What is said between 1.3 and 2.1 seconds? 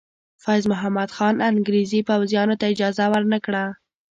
انګریزي